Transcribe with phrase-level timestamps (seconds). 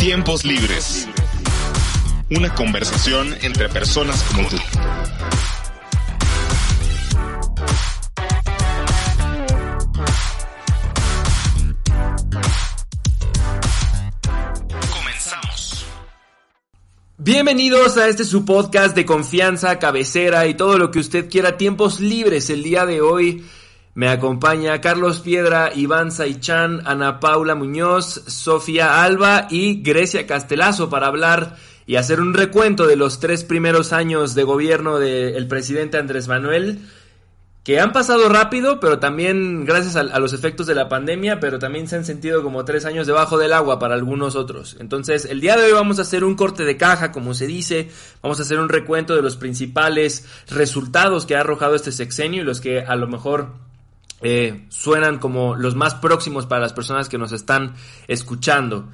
[0.00, 1.06] Tiempos libres.
[2.30, 4.56] Una conversación entre personas como tú.
[14.90, 15.84] Comenzamos.
[17.18, 21.58] Bienvenidos a este su podcast de confianza, cabecera y todo lo que usted quiera.
[21.58, 23.44] Tiempos libres el día de hoy.
[24.00, 31.06] Me acompaña Carlos Piedra, Iván Saichan, Ana Paula Muñoz, Sofía Alba y Grecia Castelazo para
[31.06, 36.28] hablar y hacer un recuento de los tres primeros años de gobierno del presidente Andrés
[36.28, 36.78] Manuel,
[37.62, 41.86] que han pasado rápido, pero también gracias a, los efectos de la pandemia, pero también
[41.86, 44.78] se han sentido como tres años debajo del agua para algunos otros.
[44.80, 47.90] Entonces, el día de hoy vamos a hacer un corte de caja, como se dice,
[48.22, 52.46] vamos a hacer un recuento de los principales resultados que ha arrojado este sexenio y
[52.46, 53.68] los que a lo mejor
[54.22, 57.74] eh, suenan como los más próximos para las personas que nos están
[58.06, 58.88] escuchando.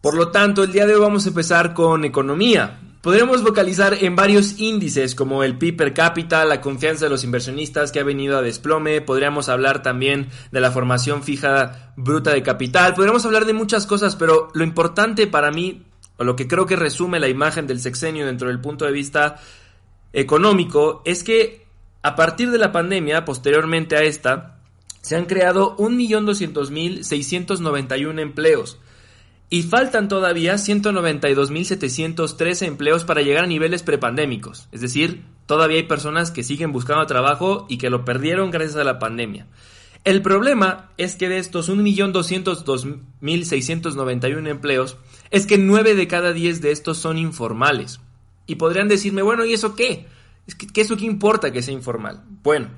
[0.00, 2.78] Por lo tanto, el día de hoy vamos a empezar con economía.
[3.00, 7.92] Podremos vocalizar en varios índices como el PIB per cápita, la confianza de los inversionistas
[7.92, 12.94] que ha venido a desplome, podríamos hablar también de la formación fija bruta de capital,
[12.94, 15.82] podríamos hablar de muchas cosas, pero lo importante para mí,
[16.16, 19.36] o lo que creo que resume la imagen del sexenio dentro del punto de vista
[20.14, 21.66] económico, es que
[22.02, 24.53] a partir de la pandemia, posteriormente a esta,
[25.04, 28.78] se han creado 1.200.691 empleos
[29.50, 34.66] y faltan todavía 192.713 empleos para llegar a niveles prepandémicos.
[34.72, 38.84] Es decir, todavía hay personas que siguen buscando trabajo y que lo perdieron gracias a
[38.84, 39.46] la pandemia.
[40.04, 44.96] El problema es que de estos 1.202.691 empleos,
[45.30, 48.00] es que 9 de cada 10 de estos son informales.
[48.46, 50.06] Y podrían decirme, bueno, ¿y eso qué?
[50.46, 52.24] ¿Es que, ¿Eso qué importa que sea informal?
[52.42, 52.68] Bueno,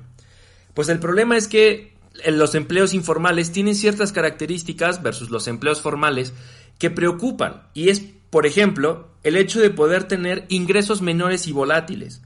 [0.73, 1.95] pues el problema es que
[2.25, 6.33] los empleos informales tienen ciertas características versus los empleos formales
[6.77, 12.21] que preocupan y es, por ejemplo, el hecho de poder tener ingresos menores y volátiles,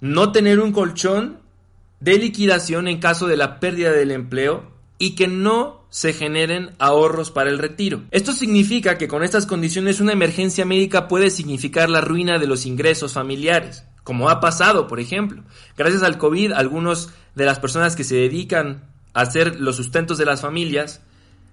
[0.00, 1.38] no tener un colchón
[2.00, 7.30] de liquidación en caso de la pérdida del empleo y que no se generen ahorros
[7.30, 8.02] para el retiro.
[8.10, 12.66] Esto significa que con estas condiciones una emergencia médica puede significar la ruina de los
[12.66, 15.42] ingresos familiares, como ha pasado, por ejemplo.
[15.76, 18.84] Gracias al COVID, algunos de las personas que se dedican
[19.16, 21.00] hacer los sustentos de las familias,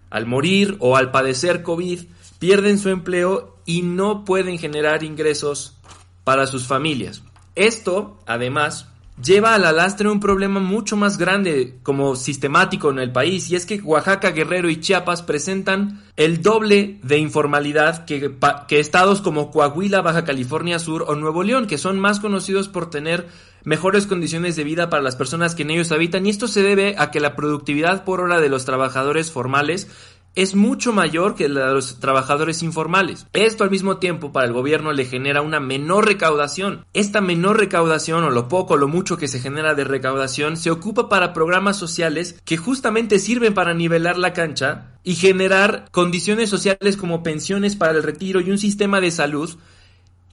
[0.09, 2.01] al morir o al padecer COVID,
[2.37, 5.77] pierden su empleo y no pueden generar ingresos
[6.25, 7.23] para sus familias.
[7.55, 8.89] Esto, además,
[9.21, 13.55] lleva a la lastre un problema mucho más grande como sistemático en el país y
[13.55, 18.35] es que Oaxaca, Guerrero y Chiapas presentan el doble de informalidad que,
[18.67, 22.89] que, estados como Coahuila, Baja California Sur o Nuevo León, que son más conocidos por
[22.89, 23.27] tener
[23.63, 26.95] mejores condiciones de vida para las personas que en ellos habitan y esto se debe
[26.97, 29.87] a que la productividad por hora de los trabajadores formales
[30.35, 33.27] es mucho mayor que la de los trabajadores informales.
[33.33, 36.85] Esto al mismo tiempo para el gobierno le genera una menor recaudación.
[36.93, 40.71] Esta menor recaudación o lo poco o lo mucho que se genera de recaudación se
[40.71, 46.97] ocupa para programas sociales que justamente sirven para nivelar la cancha y generar condiciones sociales
[46.97, 49.55] como pensiones para el retiro y un sistema de salud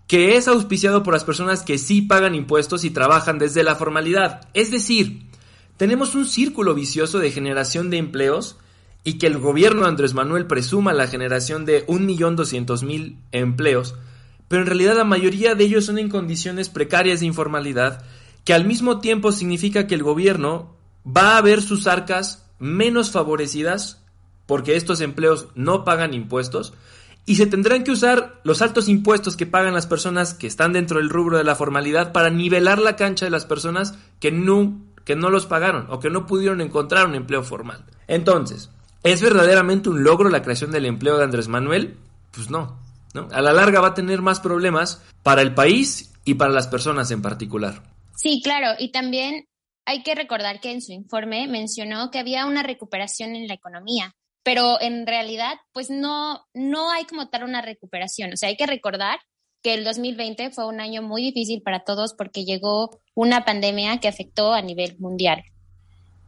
[0.07, 4.49] que es auspiciado por las personas que sí pagan impuestos y trabajan desde la formalidad.
[4.55, 5.23] Es decir,
[5.77, 8.57] tenemos un círculo vicioso de generación de empleos
[9.05, 13.95] y que el gobierno de Andrés Manuel presuma la generación de 1.200.000 empleos,
[14.49, 18.05] pero en realidad la mayoría de ellos son en condiciones precarias de informalidad,
[18.45, 20.75] que al mismo tiempo significa que el gobierno
[21.07, 24.03] va a ver sus arcas menos favorecidas
[24.47, 26.75] porque estos empleos no pagan impuestos
[27.27, 30.99] y se tendrán que usar los altos impuestos que pagan las personas que están dentro
[30.99, 35.15] del rubro de la formalidad para nivelar la cancha de las personas que no, que
[35.15, 37.85] no los pagaron o que no pudieron encontrar un empleo formal.
[38.09, 38.71] Entonces,
[39.03, 41.97] ¿Es verdaderamente un logro la creación del empleo de Andrés Manuel?
[42.33, 42.79] Pues no.
[43.33, 47.11] A la larga va a tener más problemas para el país y para las personas
[47.11, 47.83] en particular.
[48.17, 49.47] Sí, claro, y también
[49.87, 54.15] hay que recordar que en su informe mencionó que había una recuperación en la economía,
[54.43, 58.35] pero en realidad pues no, no hay como tal una recuperación.
[58.35, 59.19] O sea, hay que recordar
[59.63, 64.09] que el 2020 fue un año muy difícil para todos porque llegó una pandemia que
[64.09, 65.43] afectó a nivel mundial.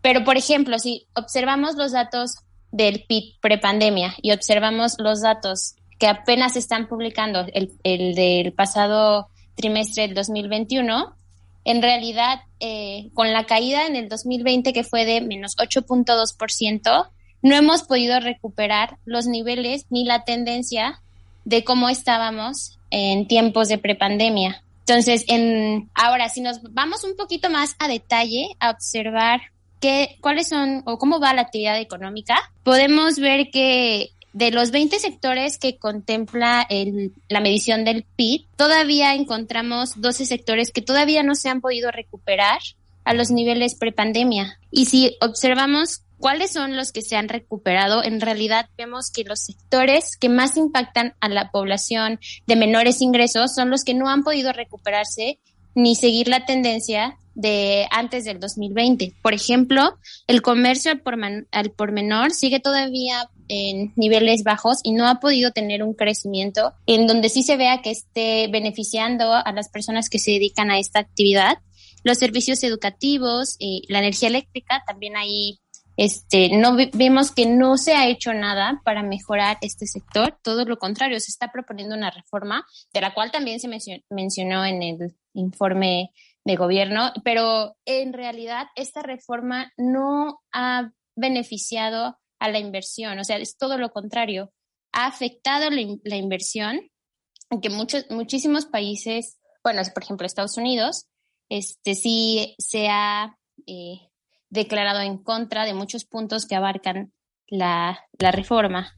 [0.02, 2.34] Pero, por ejemplo, si observamos los datos
[2.72, 9.28] del PIB prepandemia y observamos los datos que apenas están publicando, el, el del pasado
[9.54, 11.14] trimestre del 2021,
[11.64, 17.08] en realidad, eh, con la caída en el 2020, que fue de menos 8.2%,
[17.42, 21.00] no hemos podido recuperar los niveles ni la tendencia
[21.44, 24.62] de cómo estábamos en tiempos de prepandemia.
[24.80, 29.40] Entonces, en, ahora, si nos vamos un poquito más a detalle a observar
[29.82, 34.99] qué, cuáles son o cómo va la actividad económica, podemos ver que de los 20
[34.99, 41.34] sectores que contempla el, la medición del PIB, todavía encontramos 12 sectores que todavía no
[41.34, 42.61] se han podido recuperar
[43.05, 44.58] a los niveles prepandemia.
[44.70, 49.40] Y si observamos cuáles son los que se han recuperado, en realidad vemos que los
[49.40, 54.23] sectores que más impactan a la población de menores ingresos son los que no han
[54.23, 55.40] podido recuperarse
[55.75, 59.14] ni seguir la tendencia de antes del 2020.
[59.23, 61.00] Por ejemplo, el comercio al
[61.70, 67.06] por, menor sigue todavía en niveles bajos y no ha podido tener un crecimiento en
[67.06, 71.00] donde sí se vea que esté beneficiando a las personas que se dedican a esta
[71.00, 71.58] actividad.
[72.05, 75.61] Los servicios educativos, y la energía eléctrica, también ahí
[75.96, 80.79] este, no vemos que no se ha hecho nada para mejorar este sector, todo lo
[80.79, 83.69] contrario, se está proponiendo una reforma, de la cual también se
[84.11, 86.11] mencionó en el informe
[86.44, 93.36] de gobierno, pero en realidad esta reforma no ha beneficiado a la inversión, o sea,
[93.36, 94.52] es todo lo contrario,
[94.92, 96.80] ha afectado la, inversión,
[97.62, 101.06] que muchos, muchísimos países, bueno, por ejemplo Estados Unidos,
[101.48, 103.36] este sí se ha
[103.66, 104.08] eh,
[104.50, 107.12] declarado en contra de muchos puntos que abarcan
[107.46, 108.96] la, reforma.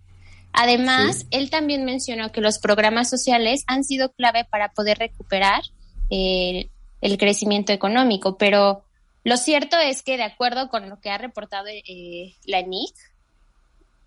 [0.52, 5.62] Además, él también mencionó que los programas sociales han sido clave para poder recuperar
[6.10, 6.70] eh,
[7.00, 8.84] el crecimiento económico, pero
[9.24, 12.94] lo cierto es que de acuerdo con lo que ha reportado eh, la NIC,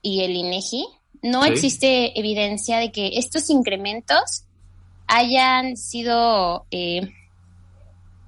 [0.02, 0.88] y el INEGI,
[1.22, 4.44] no existe evidencia de que estos incrementos
[5.08, 7.12] hayan sido eh,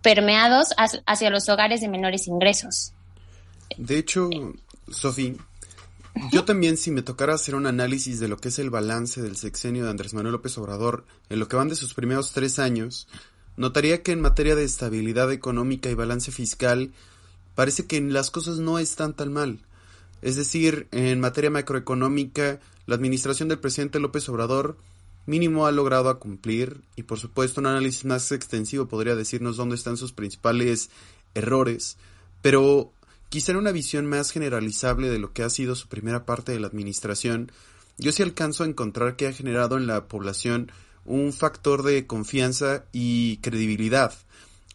[0.02, 0.74] permeados
[1.06, 2.94] hacia los hogares de menores ingresos.
[3.78, 4.30] De hecho,
[4.90, 5.38] Sofi,
[6.32, 9.38] yo también si me tocara hacer un análisis de lo que es el balance del
[9.38, 13.08] sexenio de Andrés Manuel López Obrador en lo que van de sus primeros tres años,
[13.60, 16.94] notaría que en materia de estabilidad económica y balance fiscal
[17.56, 19.60] parece que las cosas no están tan mal.
[20.22, 24.78] Es decir, en materia macroeconómica, la administración del presidente López Obrador
[25.26, 29.98] mínimo ha logrado cumplir y por supuesto un análisis más extensivo podría decirnos dónde están
[29.98, 30.90] sus principales
[31.36, 31.98] errores,
[32.42, 32.94] pero
[33.28, 36.62] quizá en una visión más generalizable de lo que ha sido su primera parte de
[36.62, 37.52] la administración,
[37.98, 40.72] yo sí alcanzo a encontrar que ha generado en la población
[41.10, 44.14] un factor de confianza y credibilidad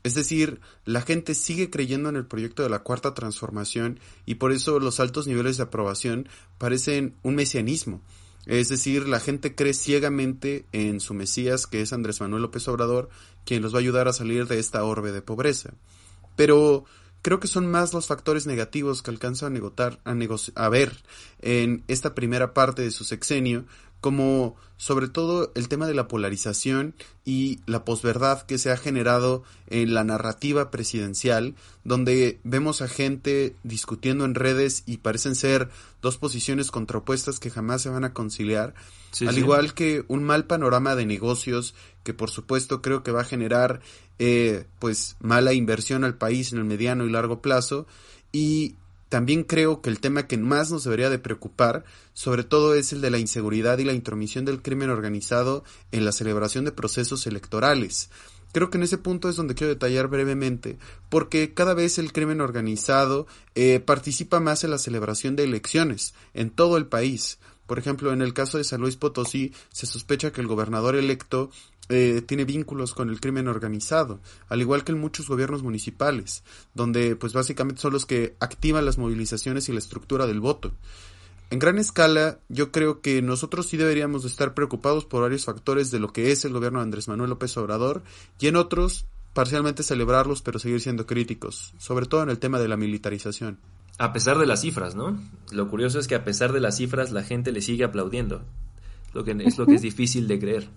[0.04, 4.52] es decir, la gente sigue creyendo en el proyecto de la cuarta transformación y por
[4.52, 6.28] eso los altos niveles de aprobación
[6.58, 8.02] parecen un mesianismo.
[8.44, 13.08] Es decir, la gente cree ciegamente en su Mesías, que es Andrés Manuel López Obrador,
[13.46, 15.72] quien los va a ayudar a salir de esta orbe de pobreza.
[16.37, 16.84] Pero
[17.22, 20.14] creo que son más los factores negativos que alcanza a, negotar, a,
[20.56, 21.02] a ver
[21.40, 23.64] en esta primera parte de su sexenio,
[24.04, 29.44] como sobre todo el tema de la polarización y la posverdad que se ha generado
[29.66, 31.54] en la narrativa presidencial,
[31.84, 35.70] donde vemos a gente discutiendo en redes y parecen ser
[36.02, 38.74] dos posiciones contrapuestas que jamás se van a conciliar,
[39.26, 43.25] al igual que un mal panorama de negocios que por supuesto creo que va a
[43.25, 43.80] generar
[44.18, 47.87] eh, pues mala inversión al país en el mediano y largo plazo
[48.32, 48.75] y
[49.14, 53.00] también creo que el tema que más nos debería de preocupar, sobre todo, es el
[53.00, 58.11] de la inseguridad y la intromisión del crimen organizado en la celebración de procesos electorales.
[58.50, 60.78] Creo que en ese punto es donde quiero detallar brevemente,
[61.11, 66.50] porque cada vez el crimen organizado eh, participa más en la celebración de elecciones en
[66.50, 67.38] todo el país.
[67.66, 71.50] Por ejemplo, en el caso de San Luis Potosí, se sospecha que el gobernador electo
[71.88, 76.42] eh, tiene vínculos con el crimen organizado, al igual que en muchos gobiernos municipales,
[76.75, 80.73] donde pues básicamente son los que activan las movilizaciones y la estructura del voto.
[81.50, 86.00] En gran escala, yo creo que nosotros sí deberíamos estar preocupados por varios factores de
[86.00, 88.02] lo que es el gobierno de Andrés Manuel López Obrador
[88.40, 92.68] y en otros parcialmente celebrarlos pero seguir siendo críticos, sobre todo en el tema de
[92.68, 93.59] la militarización.
[93.98, 95.18] A pesar de las cifras, ¿no?
[95.52, 98.42] Lo curioso es que a pesar de las cifras la gente le sigue aplaudiendo.
[99.12, 100.68] Lo que es lo que es difícil de creer.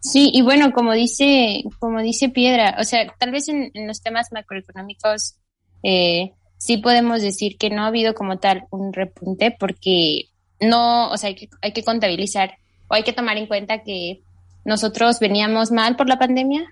[0.00, 4.32] Sí, y bueno, como dice, como dice Piedra, o sea, tal vez en, los temas
[4.32, 5.34] macroeconómicos
[5.82, 11.16] eh, sí podemos decir que no ha habido como tal un repunte porque no, o
[11.18, 12.56] sea, hay que, hay que contabilizar
[12.88, 14.22] o hay que tomar en cuenta que
[14.64, 16.64] nosotros veníamos mal por la pandemia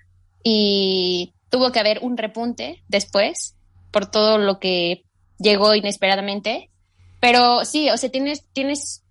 [0.43, 3.57] y tuvo que haber un repunte después
[3.91, 5.05] por todo lo que
[5.39, 6.71] llegó inesperadamente
[7.21, 9.03] Pero sí, o sea, tienes, tienes,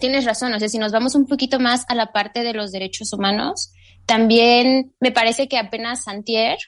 [0.00, 0.52] tienes razón.
[0.54, 3.72] O sea, si nos vamos un poquito más a la parte de los derechos humanos,
[4.06, 6.58] también me parece que apenas Santier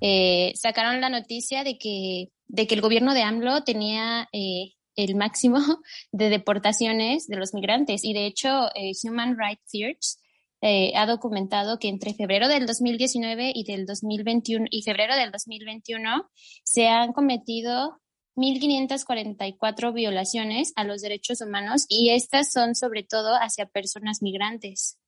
[0.00, 5.14] eh, sacaron la noticia de que, de que el gobierno de AMLO tenía eh, el
[5.16, 5.58] máximo
[6.12, 8.04] de deportaciones de los migrantes.
[8.04, 10.20] Y de hecho, eh, Human Rights Search
[10.62, 16.28] eh, ha documentado que entre febrero del 2019 y del 2021 y febrero del 2021
[16.64, 17.98] se han cometido
[18.36, 24.98] 1.544 violaciones a los derechos humanos y estas son sobre todo hacia personas migrantes.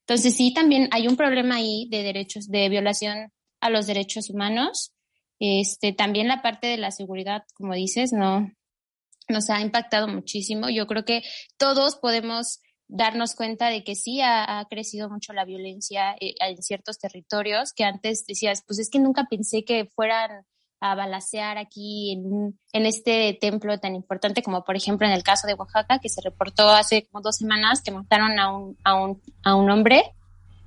[0.00, 4.92] Entonces sí, también hay un problema ahí de derechos, de violación a los derechos humanos.
[5.38, 8.50] Este, también la parte de la seguridad, como dices, no
[9.28, 10.68] nos ha impactado muchísimo.
[10.70, 11.22] Yo creo que
[11.56, 16.98] todos podemos darnos cuenta de que sí ha, crecido mucho la violencia eh, en ciertos
[16.98, 20.44] territorios, que antes decías, pues es que nunca pensé que fueran
[20.80, 25.46] a balasear aquí en, en este templo tan importante como por ejemplo en el caso
[25.46, 29.22] de Oaxaca, que se reportó hace como dos semanas que mataron a un, a un,
[29.42, 30.12] a un hombre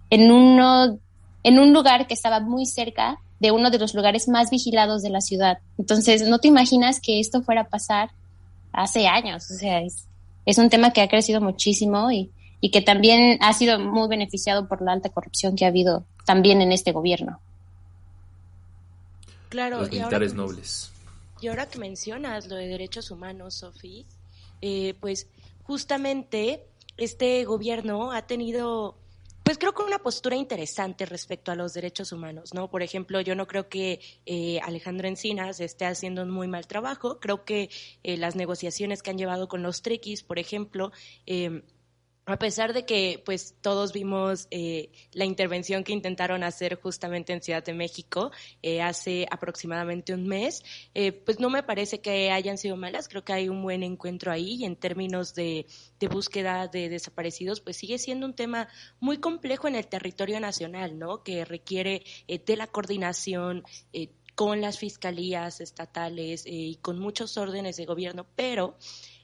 [0.10, 1.00] en, uno,
[1.44, 5.10] en un lugar que estaba muy cerca de uno de los lugares más vigilados de
[5.10, 5.60] la ciudad.
[5.78, 8.10] Entonces, no te imaginas que esto fuera a pasar
[8.74, 10.08] hace años, o sea, es,
[10.46, 14.68] es un tema que ha crecido muchísimo y, y que también ha sido muy beneficiado
[14.68, 17.40] por la alta corrupción que ha habido también en este gobierno.
[19.50, 20.92] Claro, los militares nobles.
[21.42, 24.06] Y ahora que mencionas lo de derechos humanos, Sofi,
[24.62, 25.28] eh, pues
[25.64, 26.66] justamente
[26.98, 28.98] este gobierno ha tenido
[29.50, 32.70] pues creo que una postura interesante respecto a los derechos humanos, ¿no?
[32.70, 37.20] Por ejemplo, yo no creo que eh, Alejandro Encinas esté haciendo un muy mal trabajo.
[37.20, 37.72] Creo que
[38.04, 40.92] eh, las negociaciones que han llevado con los triquis, por ejemplo,
[41.26, 41.64] eh,
[42.34, 47.42] a pesar de que pues todos vimos eh, la intervención que intentaron hacer justamente en
[47.42, 48.32] Ciudad de México
[48.62, 53.24] eh, hace aproximadamente un mes, eh, pues no me parece que hayan sido malas, creo
[53.24, 55.66] que hay un buen encuentro ahí y en términos de,
[56.00, 58.68] de búsqueda de desaparecidos, pues sigue siendo un tema
[59.00, 61.24] muy complejo en el territorio nacional, ¿no?
[61.24, 63.64] Que requiere de la coordinación
[64.36, 68.78] con las fiscalías estatales y con muchos órdenes de gobierno, pero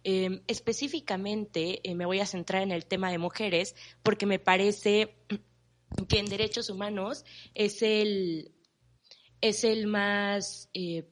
[0.07, 5.15] Em, específicamente eh, me voy a centrar en el tema de mujeres porque me parece
[6.07, 8.51] que en derechos humanos es el,
[9.41, 10.69] es el más...
[10.75, 11.09] Eh,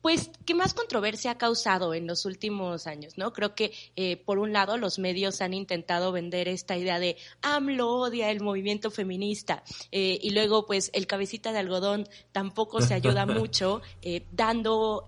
[0.00, 3.18] pues, ¿qué más controversia ha causado en los últimos años?
[3.18, 3.32] ¿no?
[3.32, 8.02] Creo que, eh, por un lado, los medios han intentado vender esta idea de AMLO
[8.02, 13.82] odia el movimiento feminista y luego, pues, el cabecita de algodón tampoco se ayuda mucho
[14.30, 15.04] dando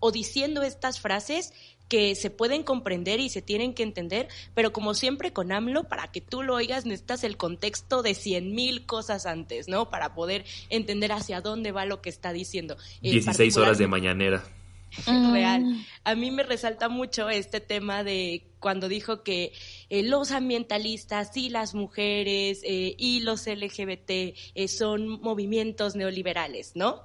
[0.00, 1.52] o diciendo estas frases
[1.90, 6.06] que se pueden comprender y se tienen que entender, pero como siempre con AMLO, para
[6.06, 9.90] que tú lo oigas necesitas el contexto de cien mil cosas antes, ¿no?
[9.90, 12.76] Para poder entender hacia dónde va lo que está diciendo.
[13.02, 14.44] 16 horas de mañanera.
[15.06, 15.84] Real.
[16.04, 19.52] A mí me resalta mucho este tema de cuando dijo que
[19.88, 27.04] eh, los ambientalistas y las mujeres eh, y los LGBT eh, son movimientos neoliberales, ¿no?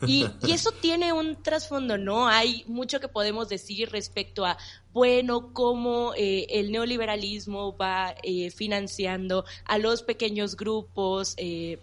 [0.06, 2.28] Y, eso tiene un trasfondo, ¿no?
[2.28, 4.56] Hay mucho que podemos decir respecto a,
[4.92, 11.34] bueno, cómo eh, el neoliberalismo va eh, financiando a los pequeños grupos.
[11.36, 11.80] Eh,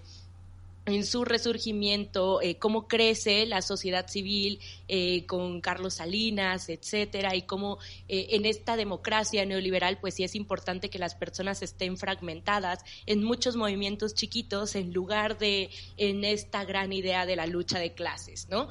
[0.85, 7.41] en su resurgimiento, eh, cómo crece la sociedad civil eh, con Carlos Salinas, etcétera, y
[7.41, 12.83] cómo eh, en esta democracia neoliberal, pues sí es importante que las personas estén fragmentadas
[13.07, 17.93] en muchos movimientos chiquitos en lugar de en esta gran idea de la lucha de
[17.93, 18.69] clases, ¿no?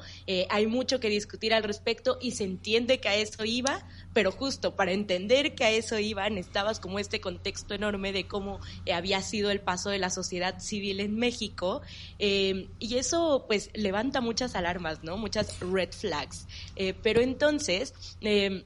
[0.49, 4.77] hay mucho que discutir al respecto y se entiende que a eso iba, pero justo
[4.77, 9.51] para entender que a eso iba necesitabas como este contexto enorme de cómo había sido
[9.51, 11.81] el paso de la sociedad civil en México
[12.17, 15.17] eh, y eso pues levanta muchas alarmas, ¿no?
[15.17, 16.47] Muchas red flags.
[16.77, 17.93] Eh, pero entonces...
[18.21, 18.63] Eh,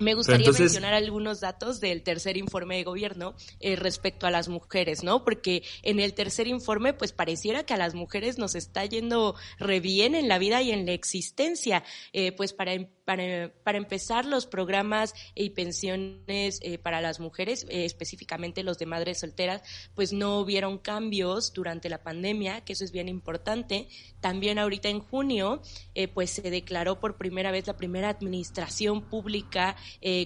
[0.00, 3.34] me gustaría mencionar algunos datos del tercer informe de gobierno
[3.76, 5.24] respecto a las mujeres, ¿no?
[5.24, 9.80] Porque en el tercer informe, pues pareciera que a las mujeres nos está yendo re
[9.80, 11.84] bien en la vida y en la existencia.
[12.36, 12.72] pues para
[13.64, 19.20] para, empezar, los programas y pensiones eh, para las mujeres, eh, específicamente los de madres
[19.20, 19.62] solteras,
[19.94, 23.88] pues no hubieron cambios durante la pandemia, que eso es bien importante.
[24.20, 25.60] También ahorita en junio,
[25.94, 29.76] eh, pues se declaró por primera vez la primera administración pública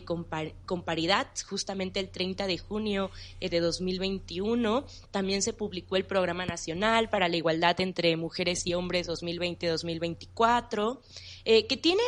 [0.04, 0.26] con,
[0.66, 4.84] con, paridad, justamente el 30 de junio de 2021.
[5.10, 10.98] También se publicó el Programa Nacional para la Igualdad entre Mujeres y Hombres 2020-2024,
[11.44, 12.02] que tiene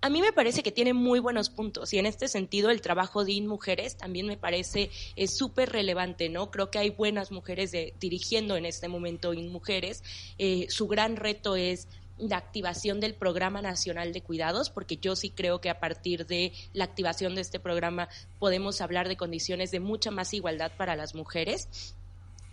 [0.00, 3.24] a mí me parece que tiene muy buenos puntos y en este sentido el trabajo
[3.24, 4.90] de mujeres también me parece
[5.26, 6.50] súper relevante, ¿no?
[6.50, 10.04] Creo que hay buenas mujeres dirigiendo en este momento IN Mujeres.
[10.38, 11.88] Eh, su gran reto es
[12.18, 16.52] la activación del Programa Nacional de Cuidados, porque yo sí creo que a partir de
[16.72, 18.08] la activación de este programa
[18.38, 21.94] podemos hablar de condiciones de mucha más igualdad para las mujeres.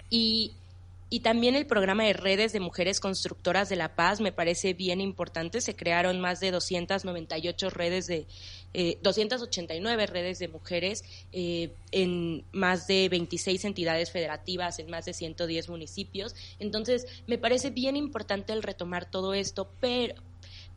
[0.10, 0.53] Y
[1.09, 5.01] y también el programa de redes de mujeres constructoras de la paz me parece bien
[5.01, 5.62] importante.
[5.62, 8.25] Se crearon más de 298 redes de,
[9.01, 15.13] 289 eh, redes de mujeres eh, en más de 26 entidades federativas, en más de
[15.13, 16.35] 110 municipios.
[16.57, 20.15] Entonces, me parece bien importante el retomar todo esto, pero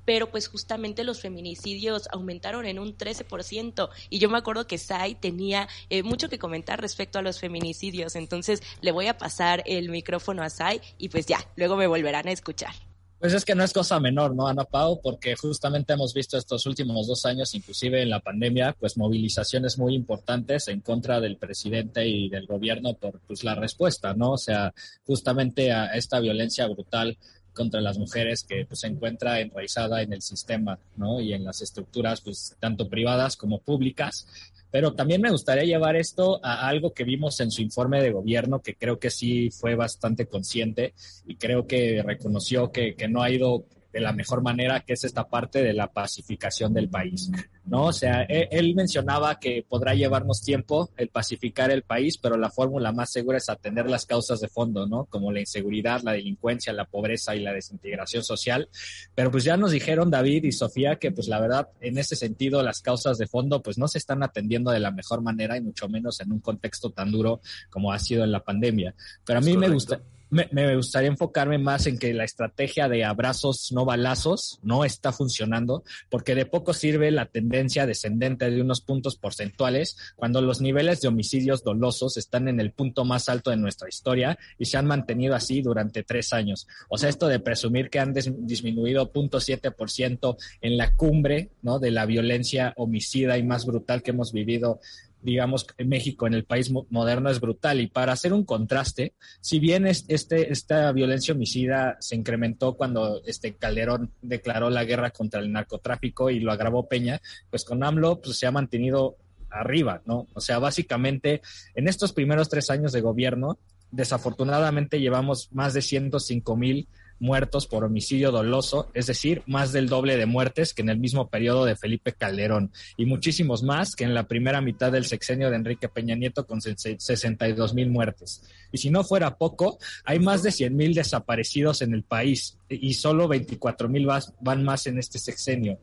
[0.09, 5.15] pero pues justamente los feminicidios aumentaron en un 13% y yo me acuerdo que Sai
[5.15, 9.91] tenía eh, mucho que comentar respecto a los feminicidios, entonces le voy a pasar el
[9.91, 12.73] micrófono a Sai y pues ya, luego me volverán a escuchar.
[13.19, 15.01] Pues es que no es cosa menor, ¿no, Ana Pau?
[15.03, 19.95] Porque justamente hemos visto estos últimos dos años, inclusive en la pandemia, pues movilizaciones muy
[19.97, 24.33] importantes en contra del presidente y del gobierno por pues la respuesta, ¿no?
[24.33, 24.73] O sea,
[25.05, 27.19] justamente a esta violencia brutal
[27.59, 30.79] contra las mujeres que pues, se encuentra enraizada en el sistema
[31.21, 34.29] y en las estructuras pues, tanto privadas como públicas.
[34.71, 38.61] Pero también me gustaría llevar esto a algo que vimos en su informe de gobierno,
[38.61, 40.95] que creo que sí fue bastante consciente
[41.27, 45.05] y creo que reconoció que, que no ha ido de la mejor manera, que es
[45.05, 47.31] esta parte de la pacificación del país,
[47.65, 47.87] ¿no?
[47.87, 52.51] O sea, e, él, mencionaba que podrá llevarnos tiempo el pacificar el país, pero la
[52.51, 55.07] fórmula más segura es atender las causas de fondo, ¿no?
[55.07, 58.69] Como la inseguridad, la delincuencia, la pobreza y la desintegración social.
[59.15, 62.63] Pero pues ya nos dijeron David y Sofía que pues la verdad, en ese sentido,
[62.63, 65.89] las causas de fondo pues no se están atendiendo de la mejor manera y mucho
[65.89, 67.41] menos en un contexto tan duro
[67.71, 68.95] como ha sido en la pandemia.
[69.25, 73.73] Pero a mí me gusta me, gustaría enfocarme más en que la estrategia de abrazos
[73.73, 79.17] no balazos no está funcionando, porque de poco sirve la tendencia descendente de unos puntos
[79.17, 83.89] porcentuales cuando los niveles de homicidios dolosos están en el punto más alto de nuestra
[83.89, 86.67] historia y se han mantenido así durante tres años.
[86.89, 91.79] O sea, esto de presumir que han disminuido 0.7% en la cumbre ¿no?
[91.79, 94.81] de la violencia homicida y más brutal que hemos vivido
[95.23, 97.81] digamos, México, en el país moderno, es brutal.
[97.81, 103.55] Y para hacer un contraste, si bien este, esta violencia homicida se incrementó cuando este
[103.55, 108.39] Calderón declaró la guerra contra el narcotráfico y lo agravó Peña, pues con AMLO pues,
[108.39, 109.17] se ha mantenido
[109.51, 110.27] arriba, ¿no?
[110.35, 111.41] O sea, básicamente,
[111.75, 113.59] en estos primeros tres años de gobierno,
[113.91, 116.89] desafortunadamente llevamos más de 105 mil
[117.21, 121.29] muertos por homicidio doloso, es decir, más del doble de muertes que en el mismo
[121.29, 125.57] periodo de Felipe Calderón y muchísimos más que en la primera mitad del sexenio de
[125.57, 128.43] Enrique Peña Nieto con 62 mil muertes.
[128.73, 132.95] Y si no fuera poco, hay más de 100 mil desaparecidos en el país y
[132.95, 134.07] solo 24 mil
[134.41, 135.79] van más en este sexenio.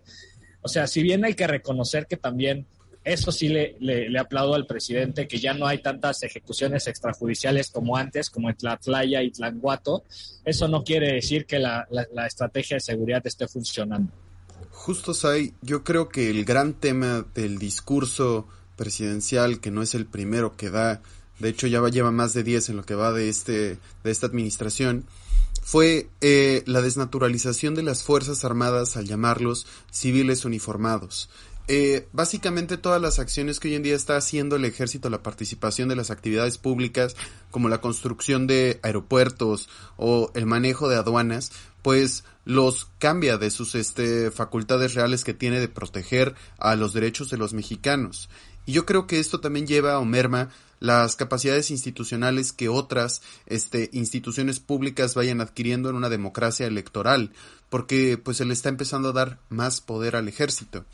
[0.61, 2.65] O sea, si bien hay que reconocer que también
[3.05, 8.31] eso sí le, aplaudo al presidente, que ya no hay tantas ejecuciones extrajudiciales como antes,
[8.31, 10.03] como en Tlatlaya y Tlanguato.
[10.43, 14.11] Eso no quiere decir que la, la, estrategia de seguridad esté funcionando.
[14.71, 20.07] Justo, Sai, yo creo que el gran tema del discurso presidencial, que no es el
[20.07, 21.03] primero que da,
[21.37, 24.25] de hecho ya lleva más de 10 en lo que va de, este, de esta
[24.25, 25.05] administración,
[25.61, 31.29] fue eh, la desnaturalización de las Fuerzas Armadas al llamarlos civiles uniformados.
[31.67, 35.89] Eh, básicamente todas las acciones que hoy en día está haciendo el ejército, la participación
[35.89, 37.15] de las actividades públicas,
[37.49, 41.51] como la construcción de aeropuertos o el manejo de aduanas,
[41.81, 47.29] pues los cambia de sus este, facultades reales que tiene de proteger a los derechos
[47.29, 48.29] de los mexicanos.
[48.67, 50.49] Y yo creo que esto también lleva o merma
[50.79, 57.31] las capacidades institucionales que otras este, instituciones públicas vayan adquiriendo en una democracia electoral,
[57.69, 60.85] porque pues se le está empezando a dar más poder al ejército.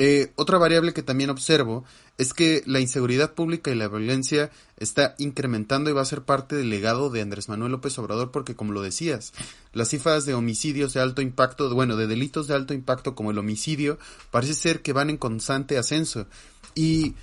[0.00, 1.84] Eh, otra variable que también observo
[2.18, 6.54] es que la inseguridad pública y la violencia está incrementando y va a ser parte
[6.54, 9.32] del legado de Andrés Manuel López Obrador porque como lo decías,
[9.72, 13.38] las cifras de homicidios de alto impacto, bueno, de delitos de alto impacto como el
[13.38, 13.98] homicidio,
[14.30, 16.26] parece ser que van en constante ascenso.
[16.76, 17.14] Y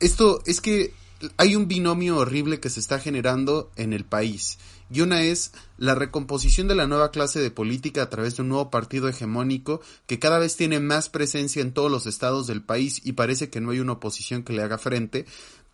[0.00, 0.92] esto es que
[1.36, 4.58] hay un binomio horrible que se está generando en el país
[4.94, 8.48] y una es la recomposición de la nueva clase de política a través de un
[8.48, 13.00] nuevo partido hegemónico que cada vez tiene más presencia en todos los estados del país
[13.02, 15.26] y parece que no hay una oposición que le haga frente,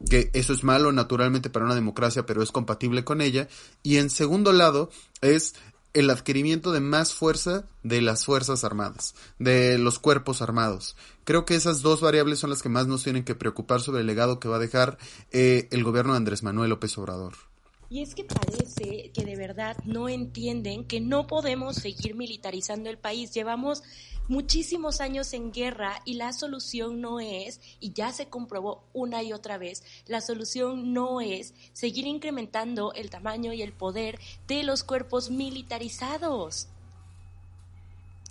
[0.09, 3.47] que eso es malo naturalmente para una democracia, pero es compatible con ella.
[3.83, 4.89] Y en segundo lado
[5.21, 5.55] es
[5.93, 10.97] el adquirimiento de más fuerza de las Fuerzas Armadas, de los cuerpos armados.
[11.25, 14.07] Creo que esas dos variables son las que más nos tienen que preocupar sobre el
[14.07, 14.97] legado que va a dejar
[15.31, 17.50] eh, el gobierno de Andrés Manuel López Obrador.
[17.93, 22.99] Y es que parece que de verdad no entienden que no podemos seguir militarizando el
[22.99, 23.35] país.
[23.35, 23.83] Llevamos
[24.29, 29.33] muchísimos años en guerra y la solución no es, y ya se comprobó una y
[29.33, 34.85] otra vez, la solución no es seguir incrementando el tamaño y el poder de los
[34.85, 36.69] cuerpos militarizados.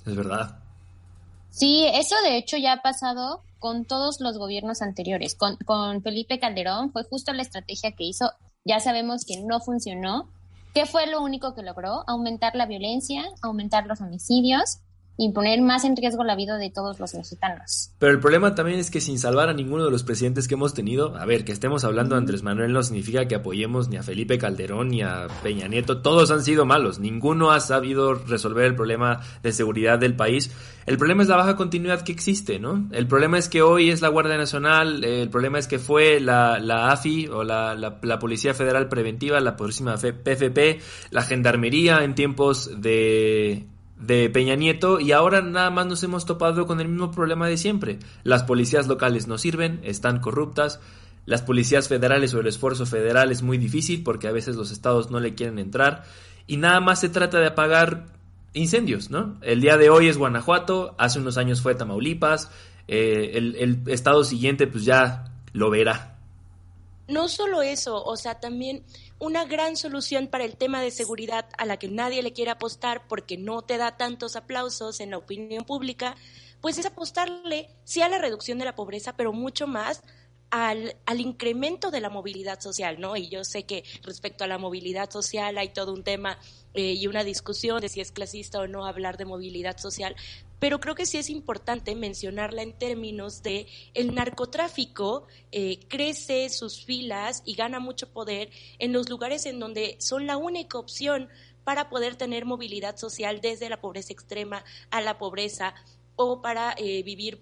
[0.05, 0.57] Es verdad.
[1.51, 5.35] Sí, eso de hecho ya ha pasado con todos los gobiernos anteriores.
[5.35, 8.31] Con, con Felipe Calderón fue justo la estrategia que hizo.
[8.69, 10.29] Ya sabemos que no funcionó.
[10.75, 12.03] ¿Qué fue lo único que logró?
[12.05, 14.81] Aumentar la violencia, aumentar los homicidios
[15.21, 17.91] y poner más en riesgo la vida de todos los mexicanos.
[17.99, 20.73] Pero el problema también es que sin salvar a ninguno de los presidentes que hemos
[20.73, 24.03] tenido, a ver, que estemos hablando de Andrés Manuel no significa que apoyemos ni a
[24.03, 28.75] Felipe Calderón ni a Peña Nieto, todos han sido malos, ninguno ha sabido resolver el
[28.75, 30.51] problema de seguridad del país.
[30.85, 32.87] El problema es la baja continuidad que existe, ¿no?
[32.93, 36.59] El problema es que hoy es la Guardia Nacional, el problema es que fue la,
[36.59, 40.79] la AFI o la, la, la Policía Federal Preventiva, la próxima PFP,
[41.11, 43.67] la Gendarmería en tiempos de
[43.99, 47.57] de Peña Nieto y ahora nada más nos hemos topado con el mismo problema de
[47.57, 47.99] siempre.
[48.23, 50.79] Las policías locales no sirven, están corruptas,
[51.25, 55.11] las policías federales o el esfuerzo federal es muy difícil porque a veces los estados
[55.11, 56.03] no le quieren entrar
[56.47, 58.05] y nada más se trata de apagar
[58.53, 59.37] incendios, ¿no?
[59.41, 62.49] El día de hoy es Guanajuato, hace unos años fue Tamaulipas,
[62.87, 66.15] eh, el, el estado siguiente pues ya lo verá.
[67.07, 68.83] No solo eso, o sea, también
[69.19, 73.07] una gran solución para el tema de seguridad a la que nadie le quiere apostar
[73.07, 76.15] porque no te da tantos aplausos en la opinión pública,
[76.61, 80.01] pues es apostarle sí a la reducción de la pobreza, pero mucho más
[80.51, 83.15] al, al, incremento de la movilidad social, ¿no?
[83.15, 86.39] Y yo sé que respecto a la movilidad social hay todo un tema
[86.73, 90.15] eh, y una discusión de si es clasista o no hablar de movilidad social,
[90.59, 96.85] pero creo que sí es importante mencionarla en términos de el narcotráfico eh, crece sus
[96.85, 101.29] filas y gana mucho poder en los lugares en donde son la única opción
[101.63, 105.73] para poder tener movilidad social desde la pobreza extrema a la pobreza
[106.15, 107.41] o para eh, vivir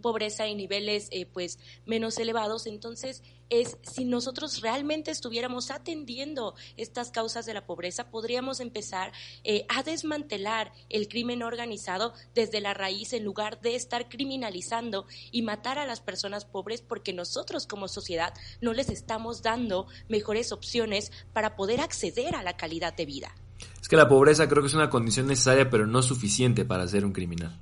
[0.00, 2.66] pobreza y niveles eh, pues menos elevados.
[2.66, 9.12] Entonces es si nosotros realmente estuviéramos atendiendo estas causas de la pobreza podríamos empezar
[9.44, 15.42] eh, a desmantelar el crimen organizado desde la raíz en lugar de estar criminalizando y
[15.42, 21.12] matar a las personas pobres porque nosotros como sociedad no les estamos dando mejores opciones
[21.32, 23.34] para poder acceder a la calidad de vida.
[23.80, 27.04] Es que la pobreza creo que es una condición necesaria pero no suficiente para ser
[27.04, 27.60] un criminal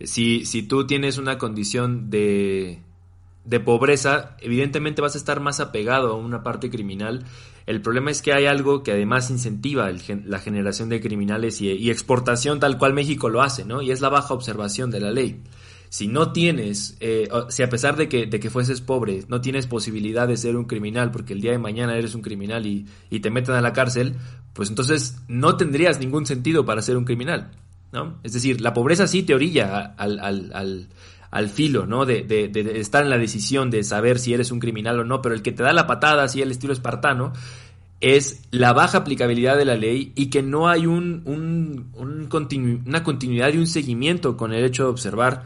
[0.00, 2.80] si, si tú tienes una condición de,
[3.44, 7.24] de pobreza, evidentemente vas a estar más apegado a una parte criminal.
[7.66, 9.90] El problema es que hay algo que además incentiva
[10.26, 13.80] la generación de criminales y, exportación tal cual México lo hace, ¿no?
[13.80, 15.42] Y es la baja observación de la ley.
[15.88, 19.66] Si no tienes, eh, si a pesar de que, de que fueses pobre, no tienes
[19.66, 23.20] posibilidad de ser un criminal porque el día de mañana eres un criminal y, y
[23.20, 24.16] te meten a la cárcel,
[24.54, 27.52] pues entonces no tendrías ningún sentido para ser un criminal.
[28.22, 30.88] Es decir, la pobreza sí te orilla al, al,
[31.30, 32.06] al, filo, ¿no?
[32.06, 35.34] De, de, estar en la decisión de saber si eres un criminal o no, pero
[35.34, 37.32] el que te da la patada, así el estilo espartano,
[38.00, 41.90] es la baja aplicabilidad de la ley y que no hay un, un,
[42.86, 45.44] una continuidad y un seguimiento con el hecho de observar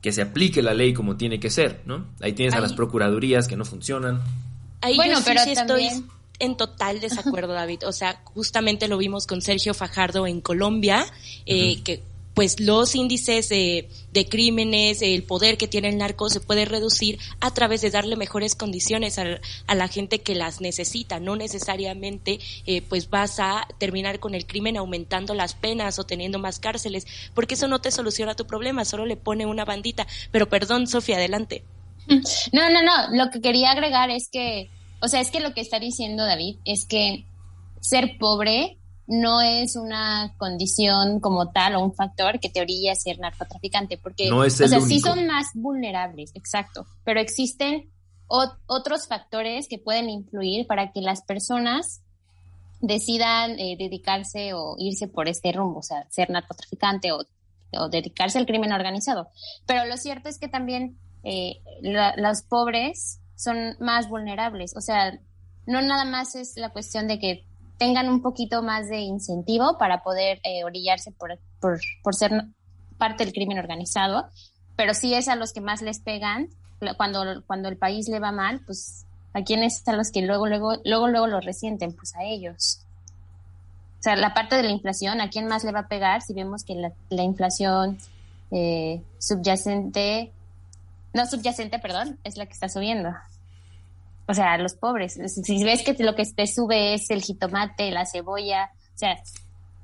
[0.00, 2.06] que se aplique la ley como tiene que ser, ¿no?
[2.20, 4.20] Ahí tienes a las procuradurías que no funcionan.
[4.80, 5.90] Ahí bueno, pero sí estoy
[6.40, 7.86] en total desacuerdo, David.
[7.86, 11.06] O sea, justamente lo vimos con Sergio Fajardo en Colombia,
[11.46, 12.02] eh, que
[12.34, 13.88] pues los índices de,
[14.30, 18.54] crímenes, el poder que tiene el narco se puede reducir a través de darle mejores
[18.54, 19.40] condiciones a,
[19.74, 21.20] la gente que las necesita.
[21.20, 26.38] No necesariamente eh, pues vas a terminar con el crimen aumentando las penas o teniendo
[26.38, 30.06] más cárceles, porque eso no te soluciona tu problema, solo le pone una bandita.
[30.30, 31.62] Pero perdón, Sofía, adelante.
[32.52, 32.92] No, no, no.
[33.12, 34.70] Lo que quería agregar es que
[35.00, 37.24] o sea, es que lo que está diciendo David es que
[37.80, 42.94] ser pobre no es una condición como tal o un factor que te orilla a
[42.94, 47.90] ser narcotraficante, porque, no es o sea, sí son más vulnerables, exacto, pero existen
[48.28, 52.02] otros factores que pueden influir para que las personas
[52.80, 57.26] decidan eh, dedicarse o irse por este rumbo, o sea, ser narcotraficante o,
[57.88, 59.28] dedicarse al crimen organizado.
[59.64, 64.76] Pero lo cierto es que también eh, los pobres son más vulnerables.
[64.76, 65.18] O sea,
[65.66, 67.44] no nada más es la cuestión de que
[67.78, 72.44] tengan un poquito más de incentivo para poder eh, orillarse por, por, por, ser
[72.98, 74.28] parte del crimen organizado,
[74.76, 76.50] pero sí es a los que más les pegan
[76.98, 80.74] cuando, cuando el país le va mal, pues a quienes están los que luego, luego,
[80.84, 82.80] luego, luego lo resienten, pues a ellos.
[84.00, 86.34] O sea, la parte de la inflación, ¿a quién más le va a pegar si
[86.34, 87.98] vemos que la, la inflación
[88.50, 90.32] eh, subyacente,
[91.14, 93.10] no subyacente, perdón, es la que está subiendo?
[94.30, 95.18] O sea, los pobres.
[95.26, 99.16] Si ves que lo que te sube es el jitomate, la cebolla, o sea,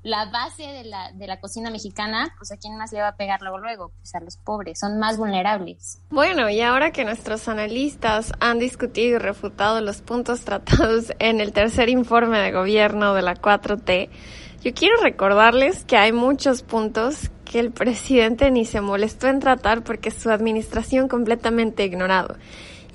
[0.04, 3.16] la base de la, de la cocina mexicana, pues a quién más le va a
[3.16, 6.00] pegar luego luego, pues a los pobres, son más vulnerables.
[6.10, 11.52] Bueno, y ahora que nuestros analistas han discutido y refutado los puntos tratados en el
[11.52, 14.08] tercer informe de gobierno de la 4T,
[14.62, 19.82] yo quiero recordarles que hay muchos puntos que el presidente ni se molestó en tratar
[19.82, 22.36] porque su administración completamente ignorado.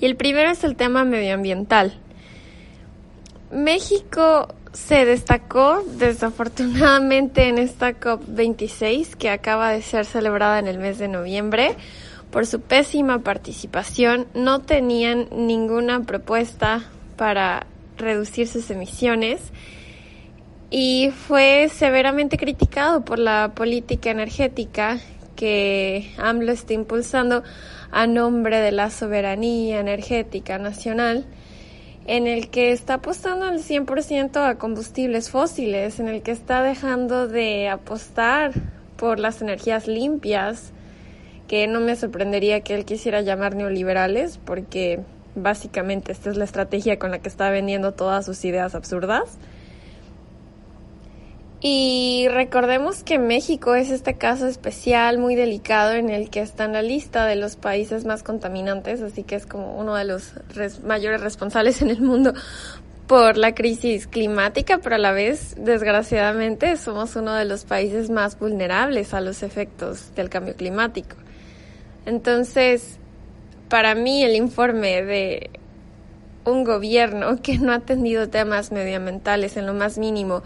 [0.02, 1.94] Y el primero es el tema medioambiental.
[3.52, 10.98] México se destacó desafortunadamente en esta COP26 que acaba de ser celebrada en el mes
[10.98, 11.76] de noviembre
[12.32, 14.26] por su pésima participación.
[14.34, 16.82] No tenían ninguna propuesta
[17.16, 19.52] para reducir sus emisiones
[20.68, 24.98] y fue severamente criticado por la política energética
[25.36, 27.44] que AMLO está impulsando
[27.92, 31.26] a nombre de la soberanía energética nacional
[32.06, 37.28] en el que está apostando al 100% a combustibles fósiles, en el que está dejando
[37.28, 38.52] de apostar
[38.96, 40.72] por las energías limpias,
[41.46, 45.00] que no me sorprendería que él quisiera llamar neoliberales, porque
[45.34, 49.38] básicamente esta es la estrategia con la que está vendiendo todas sus ideas absurdas.
[51.64, 56.72] Y recordemos que México es este caso especial, muy delicado, en el que está en
[56.72, 60.32] la lista de los países más contaminantes, así que es como uno de los
[60.82, 62.34] mayores responsables en el mundo
[63.06, 68.40] por la crisis climática, pero a la vez, desgraciadamente, somos uno de los países más
[68.40, 71.14] vulnerables a los efectos del cambio climático.
[72.06, 72.98] Entonces,
[73.68, 75.50] para mí el informe de
[76.44, 80.42] un gobierno que no ha atendido temas medioambientales en lo más mínimo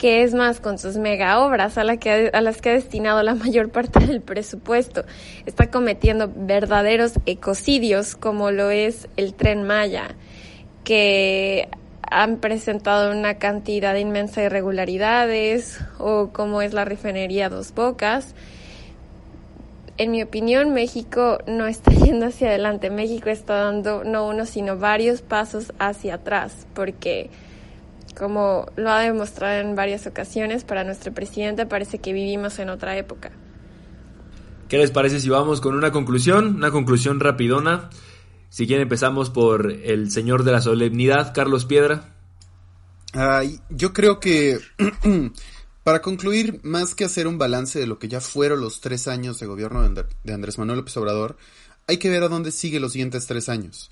[0.00, 3.22] que es más con sus mega obras a, la que, a las que ha destinado
[3.22, 5.04] la mayor parte del presupuesto.
[5.44, 10.14] Está cometiendo verdaderos ecocidios como lo es el tren Maya,
[10.84, 11.68] que
[12.00, 18.34] han presentado una cantidad inmensa de irregularidades o como es la refinería Dos Bocas.
[19.98, 22.88] En mi opinión, México no está yendo hacia adelante.
[22.88, 27.28] México está dando no uno, sino varios pasos hacia atrás, porque
[28.20, 32.98] como lo ha demostrado en varias ocasiones, para nuestro presidente parece que vivimos en otra
[32.98, 33.30] época.
[34.68, 36.56] ¿Qué les parece si vamos con una conclusión?
[36.56, 37.88] Una conclusión rapidona.
[38.50, 42.12] Si quieren empezamos por el señor de la solemnidad, Carlos Piedra.
[43.70, 44.58] yo creo que
[45.82, 49.40] para concluir, más que hacer un balance de lo que ya fueron los tres años
[49.40, 51.38] de gobierno de Andrés Manuel López Obrador,
[51.86, 53.90] hay que ver a dónde sigue los siguientes tres años.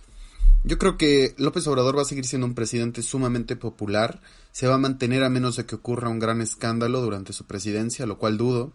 [0.65, 4.21] Yo creo que López Obrador va a seguir siendo un presidente sumamente popular,
[4.53, 8.07] se va a mantener a menos de que ocurra un gran escándalo durante su presidencia,
[8.07, 8.73] lo cual dudo.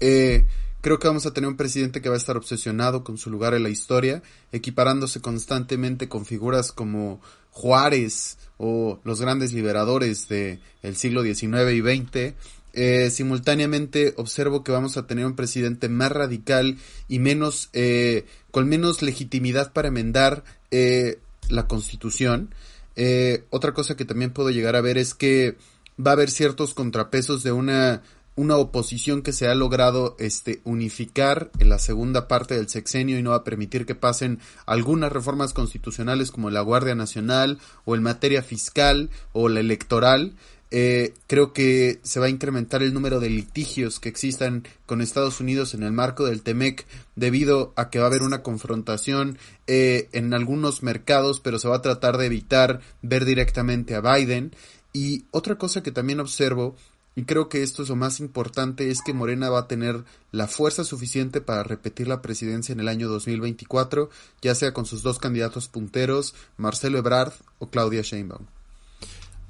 [0.00, 0.46] Eh,
[0.80, 3.54] creo que vamos a tener un presidente que va a estar obsesionado con su lugar
[3.54, 10.60] en la historia, equiparándose constantemente con figuras como Juárez o los grandes liberadores del
[10.96, 12.34] siglo XIX y XX.
[12.80, 18.68] Eh, simultáneamente observo que vamos a tener un presidente más radical y menos eh, con
[18.68, 22.54] menos legitimidad para enmendar eh, la constitución.
[22.94, 25.56] Eh, otra cosa que también puedo llegar a ver es que
[25.98, 28.02] va a haber ciertos contrapesos de una,
[28.36, 33.24] una oposición que se ha logrado este, unificar en la segunda parte del sexenio y
[33.24, 38.04] no va a permitir que pasen algunas reformas constitucionales como la Guardia Nacional o en
[38.04, 40.36] materia fiscal o la electoral.
[40.70, 45.40] Eh, creo que se va a incrementar el número de litigios que existan con Estados
[45.40, 50.08] Unidos en el marco del TEMEC debido a que va a haber una confrontación eh,
[50.12, 54.52] en algunos mercados, pero se va a tratar de evitar ver directamente a Biden.
[54.92, 56.76] Y otra cosa que también observo,
[57.14, 60.48] y creo que esto es lo más importante, es que Morena va a tener la
[60.48, 64.10] fuerza suficiente para repetir la presidencia en el año 2024,
[64.42, 68.57] ya sea con sus dos candidatos punteros, Marcelo Ebrard o Claudia Sheinbaum.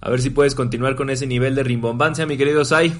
[0.00, 2.92] A ver si puedes continuar con ese nivel de rimbombancia, mi querido Sai.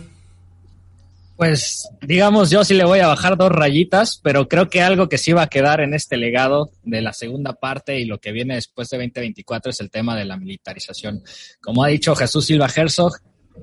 [1.36, 5.18] Pues digamos, yo sí le voy a bajar dos rayitas, pero creo que algo que
[5.18, 8.56] sí va a quedar en este legado de la segunda parte y lo que viene
[8.56, 11.22] después de 2024 es el tema de la militarización.
[11.60, 13.12] Como ha dicho Jesús Silva Herzog,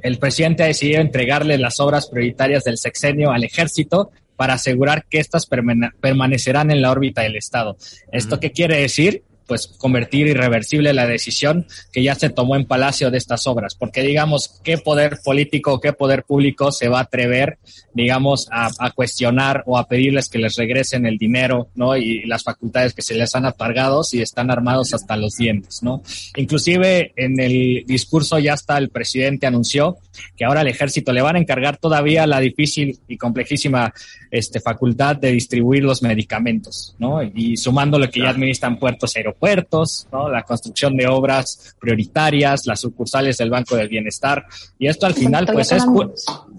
[0.01, 5.19] el presidente ha decidido entregarle las obras prioritarias del sexenio al ejército para asegurar que
[5.19, 7.75] éstas permanecerán en la órbita del Estado.
[8.11, 9.23] ¿Esto qué quiere decir?
[9.47, 14.01] Pues convertir irreversible la decisión que ya se tomó en Palacio de estas obras, porque
[14.01, 17.57] digamos, ¿qué poder político, qué poder público se va a atrever,
[17.93, 21.97] digamos, a, cuestionar o a pedirles que les regresen el dinero, ¿no?
[21.97, 26.01] Y las facultades que se les han apargado si están armados hasta los dientes, ¿no?
[26.35, 29.97] Inclusive en el discurso ya hasta el presidente anunció
[30.37, 33.93] que ahora al ejército le van a encargar todavía la difícil y complejísima
[34.31, 37.21] este, facultad de distribuir los medicamentos, ¿no?
[37.21, 40.29] Y sumando lo que ya administran puertos aeropuertos puertos, ¿no?
[40.29, 44.45] la construcción de obras prioritarias, las sucursales del Banco del Bienestar.
[44.79, 45.83] Y esto al final, pues es,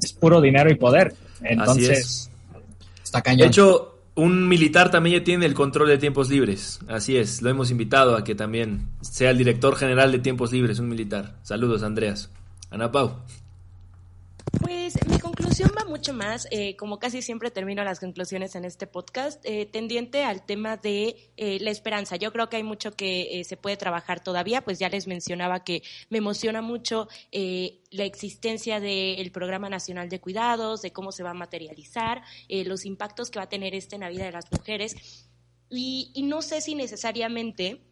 [0.03, 1.15] es puro dinero y poder.
[1.43, 2.31] Entonces,
[3.03, 3.41] está cañón.
[3.41, 6.81] De hecho, un militar también ya tiene el control de tiempos libres.
[6.89, 10.79] Así es, lo hemos invitado a que también sea el director general de tiempos libres,
[10.79, 11.37] un militar.
[11.43, 12.31] Saludos, Andreas.
[12.71, 13.17] Ana Pau.
[14.67, 18.89] Pues mi conclusión va mucho más, eh, como casi siempre termino las conclusiones en este
[18.89, 22.17] podcast, eh, tendiente al tema de eh, la esperanza.
[22.17, 25.85] Yo creo que hay mucho que se puede trabajar todavía, pues ya les mencionaba que
[26.11, 31.35] me emociona mucho la existencia del Programa Nacional de Cuidados, de cómo se va a
[31.35, 34.97] materializar, los impactos que va a tener este en la vida de las mujeres.
[35.71, 37.83] y, y no sé si necesariamente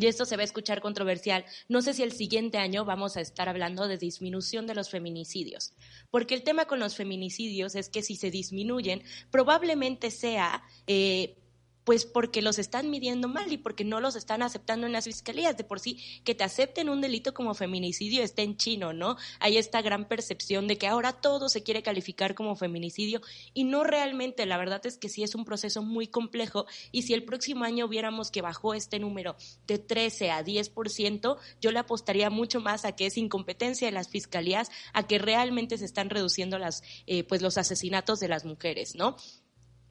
[0.00, 3.20] y esto se va a escuchar controversial, no sé si el siguiente año vamos a
[3.20, 5.72] estar hablando de disminución de los feminicidios,
[6.10, 11.36] porque el tema con los feminicidios es que si se disminuyen, probablemente sea eh,
[11.84, 15.56] pues porque los están midiendo mal y porque no los están aceptando en las fiscalías.
[15.56, 19.16] De por sí, que te acepten un delito como feminicidio está en chino, ¿no?
[19.40, 23.20] Hay esta gran percepción de que ahora todo se quiere calificar como feminicidio
[23.52, 24.46] y no realmente.
[24.46, 27.88] La verdad es que sí es un proceso muy complejo y si el próximo año
[27.88, 32.92] viéramos que bajó este número de 13 a 10%, yo le apostaría mucho más a
[32.92, 37.42] que es incompetencia de las fiscalías, a que realmente se están reduciendo las, eh, pues
[37.42, 39.16] los asesinatos de las mujeres, ¿no?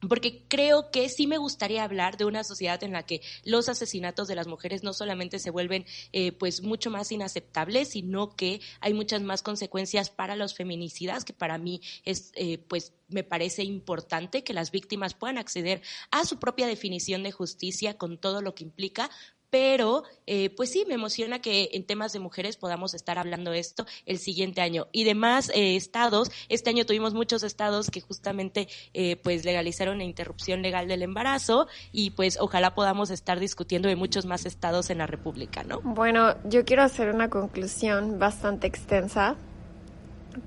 [0.08, 4.28] Porque creo que sí me gustaría hablar de una sociedad en la que los asesinatos
[4.28, 8.94] de las mujeres no solamente se vuelven eh, pues mucho más inaceptables, sino que hay
[8.94, 14.44] muchas más consecuencias para los feminicidas, que para mí es eh, pues me parece importante
[14.44, 18.64] que las víctimas puedan acceder a su propia definición de justicia con todo lo que
[18.64, 19.10] implica,
[19.54, 23.86] pero eh, pues sí, me emociona que en temas de mujeres podamos estar hablando esto
[24.04, 24.88] el siguiente año.
[24.90, 30.04] Y demás eh, estados, este año tuvimos muchos estados que justamente eh, pues legalizaron la
[30.04, 34.98] interrupción legal del embarazo y pues ojalá podamos estar discutiendo de muchos más estados en
[34.98, 35.80] la República, ¿no?
[35.84, 39.36] Bueno, yo quiero hacer una conclusión bastante extensa.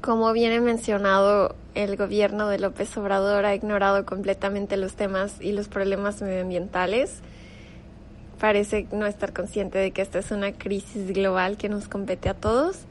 [0.01, 5.69] Como viene mencionado, el gobierno de López Obrador ha ignorado completamente los temas y los
[5.69, 7.21] problemas medioambientales
[8.39, 12.33] parece no estar consciente de que esta es una crisis global que nos compete a
[12.33, 12.85] todos,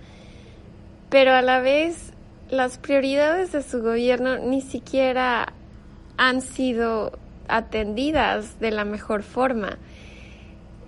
[1.09, 2.13] pero a la vez
[2.51, 5.53] las prioridades de su gobierno ni siquiera
[6.17, 7.13] han sido
[7.49, 9.79] atendidas de la mejor forma.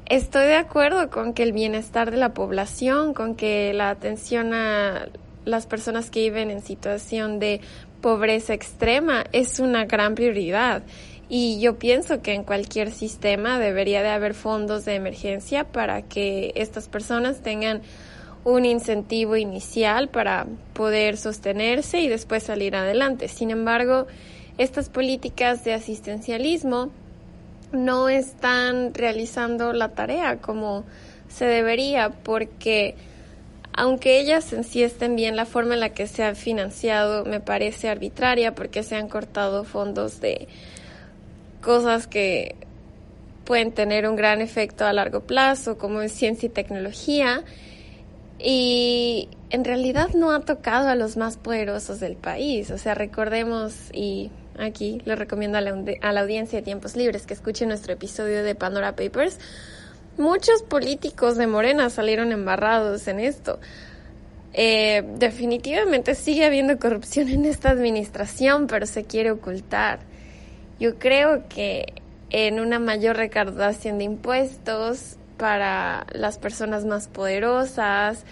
[0.06, 5.08] Estoy de acuerdo con que el bienestar de la población, con que la atención a
[5.44, 7.60] las personas que viven en situación de
[8.00, 10.82] pobreza extrema es una gran prioridad
[11.28, 16.52] y yo pienso que en cualquier sistema debería de haber fondos de emergencia para que
[16.56, 17.82] estas personas tengan
[18.44, 23.28] un incentivo inicial para poder sostenerse y después salir adelante.
[23.28, 24.06] Sin embargo,
[24.56, 26.90] estas políticas de asistencialismo
[27.72, 30.84] no están realizando la tarea como
[31.28, 32.94] se debería porque
[33.74, 37.38] aunque ellas en sí estén bien, la forma en la que se ha financiado me
[37.38, 40.48] parece arbitraria porque se han cortado fondos de
[41.60, 42.56] cosas que
[43.44, 47.44] pueden tener un gran efecto a largo plazo, como en ciencia y tecnología,
[48.38, 52.70] y en realidad no ha tocado a los más poderosos del país.
[52.70, 57.64] O sea, recordemos, y aquí le recomiendo a la, audiencia de Tiempos Libres que escuche
[57.66, 59.38] nuestro episodio de Pandora Papers,
[60.18, 63.58] muchos políticos de Morena salieron embarrados en esto.
[64.52, 70.00] Eh, definitivamente sigue habiendo corrupción en esta administración, pero se quiere ocultar.
[70.80, 71.92] Yo creo que
[72.30, 78.24] en una mayor recaudación de impuestos para las personas más poderosas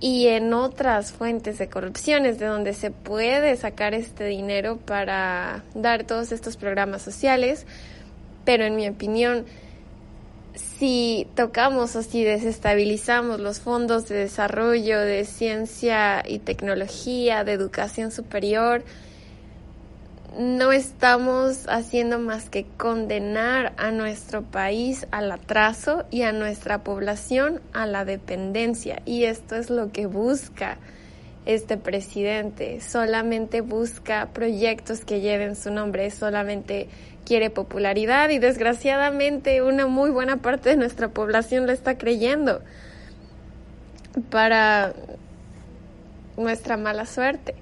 [0.00, 6.04] y en otras fuentes de corrupciones de donde se puede sacar este dinero para dar
[6.04, 7.66] todos estos programas sociales,
[8.44, 9.46] pero en mi opinión,
[10.54, 18.10] si tocamos o si desestabilizamos los fondos de desarrollo de ciencia y tecnología, de educación
[18.10, 18.82] superior,
[20.38, 27.60] no estamos haciendo más que condenar a nuestro país al atraso y a nuestra población
[27.72, 29.02] a la dependencia.
[29.04, 30.78] Y esto es lo que busca
[31.44, 32.80] este presidente.
[32.80, 36.88] Solamente busca proyectos que lleven su nombre, solamente
[37.24, 42.62] quiere popularidad y desgraciadamente una muy buena parte de nuestra población lo está creyendo
[44.30, 44.94] para
[46.36, 47.54] nuestra mala suerte.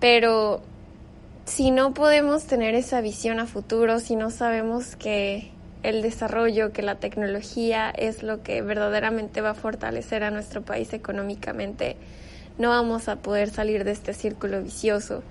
[0.00, 0.62] Pero
[1.46, 5.50] si no podemos tener esa visión a futuro, si no sabemos que
[5.84, 10.92] el desarrollo, que la tecnología es lo que verdaderamente va a fortalecer a nuestro país
[10.92, 11.96] económicamente,
[12.58, 15.22] no vamos a poder salir de este círculo vicioso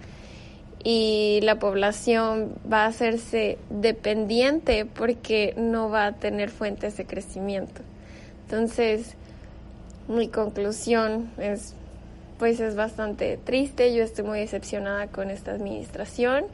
[0.86, 7.82] y la población va a hacerse dependiente porque no va a tener fuentes de crecimiento.
[8.46, 9.16] Entonces,
[10.08, 11.75] mi conclusión es
[12.38, 13.96] pues es bastante triste.
[13.96, 16.46] Yo estoy muy decepcionada con esta administración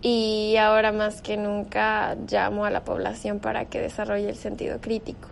[0.00, 5.28] y ahora más que nunca llamo a la población para que desarrolle el sentido crítico.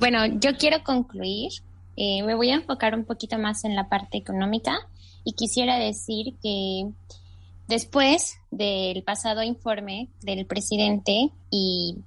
[0.00, 1.52] Bueno, yo quiero concluir.
[1.96, 4.76] Eh, me voy a enfocar un poquito más en la parte económica
[5.24, 6.90] Y quisiera decir que
[7.68, 11.98] después del pasado informe del presidente y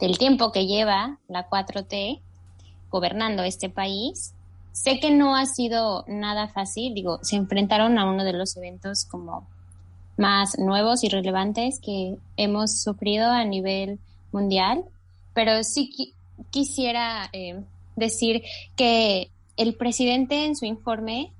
[0.00, 2.20] del tiempo que lleva la 4T
[2.90, 4.34] gobernando este país,
[4.72, 9.04] sé que no ha sido nada fácil, digo, se enfrentaron a uno de los eventos
[9.04, 9.46] como
[10.16, 13.98] más nuevos y relevantes que hemos sufrido a nivel
[14.32, 14.84] mundial,
[15.34, 16.14] pero sí
[16.50, 17.62] quisiera eh,
[17.96, 18.42] decir
[18.76, 21.32] que el presidente en su informe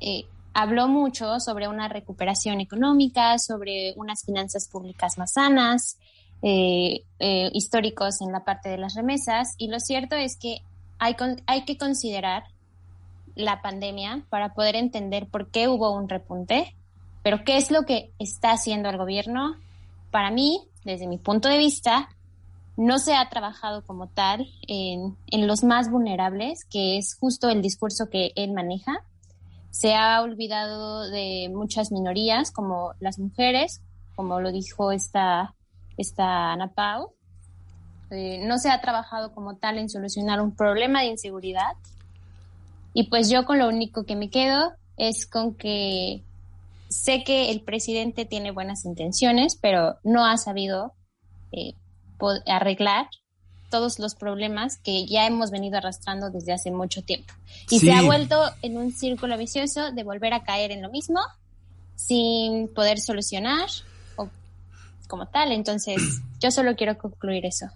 [0.00, 0.24] eh,
[0.54, 5.98] habló mucho sobre una recuperación económica, sobre unas finanzas públicas más sanas,
[6.42, 7.04] eh,
[7.52, 10.62] históricos en la parte de las remesas, y lo cierto es que
[10.98, 11.14] hay,
[11.46, 12.44] hay que considerar
[13.34, 16.74] la pandemia para poder entender por qué hubo un repunte,
[17.22, 19.56] pero qué es lo que está haciendo el gobierno.
[20.10, 22.08] Para mí, desde mi punto de vista,
[22.76, 25.16] no se ha trabajado como tal en,
[25.46, 29.04] los más vulnerables, que es justo el discurso que él maneja.
[29.70, 33.82] Se ha olvidado de muchas minorías, como las mujeres,
[34.16, 35.54] como lo dijo esta,
[35.96, 37.12] esta Ana Pau.
[38.10, 41.72] Eh, no se ha trabajado como tal en solucionar un problema de inseguridad.
[42.94, 46.22] Y pues yo con lo único que me quedo es con que
[46.88, 50.92] sé que el presidente tiene buenas intenciones, pero no ha sabido
[51.52, 51.74] eh,
[52.46, 53.08] arreglar
[53.70, 57.32] todos los problemas que ya hemos venido arrastrando desde hace mucho tiempo.
[57.70, 61.20] Y se ha vuelto en un círculo vicioso de volver a caer en lo mismo
[61.96, 63.68] sin poder solucionar
[64.16, 64.28] o
[65.08, 65.52] como tal.
[65.52, 67.66] Entonces, yo solo quiero concluir eso.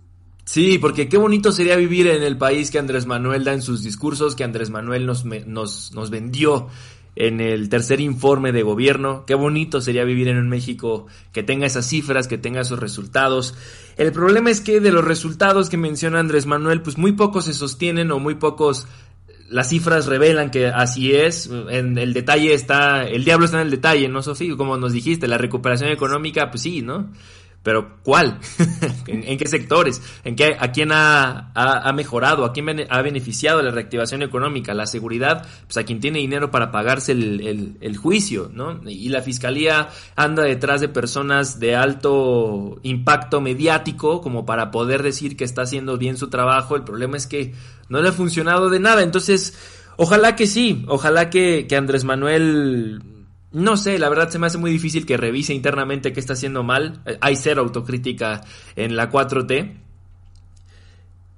[0.47, 3.83] Sí, porque qué bonito sería vivir en el país que Andrés Manuel da en sus
[3.83, 6.69] discursos, que Andrés Manuel nos, nos, nos vendió
[7.17, 9.25] en el tercer informe de gobierno.
[9.27, 13.55] Qué bonito sería vivir en un México que tenga esas cifras, que tenga esos resultados.
[13.97, 17.53] El problema es que de los resultados que menciona Andrés Manuel, pues muy pocos se
[17.53, 18.87] sostienen o muy pocos
[19.49, 21.51] las cifras revelan que así es.
[21.71, 24.57] En el detalle está, el diablo está en el detalle, ¿no, Sofía?
[24.57, 27.11] Como nos dijiste, la recuperación económica, pues sí, ¿no?
[27.67, 28.39] Pero ¿cuál?
[29.09, 30.01] ¿En, qué sectores?
[30.23, 32.45] ¿En qué, ¿A quién ha, ha, mejorado?
[32.45, 34.73] ¿A quién ha beneficiado la reactivación económica?
[34.73, 38.81] La seguridad, pues a quien tiene dinero para pagarse el, el, juicio, ¿no?
[38.89, 45.37] Y la fiscalía anda detrás de personas de alto impacto mediático como para poder decir
[45.37, 46.77] que está haciendo bien su trabajo.
[46.77, 47.53] El problema es que
[47.89, 49.03] no le ha funcionado de nada.
[49.03, 49.59] Entonces,
[49.97, 53.03] ojalá que sí, ojalá que, que Andrés Manuel
[53.53, 56.63] no sé, la verdad se me hace muy difícil que revise internamente qué está haciendo
[56.63, 57.01] mal.
[57.07, 58.43] Eh, hay cero autocrítica
[58.75, 59.81] en la 4T.